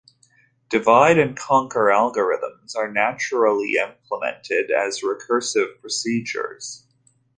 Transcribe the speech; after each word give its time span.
Divide-and-conquer 0.69 1.91
algorithms 1.93 2.75
are 2.75 2.91
naturally 2.91 3.75
implemented 3.75 4.71
as 4.71 5.01
recursive 5.01 5.79
procedures. 5.79 6.87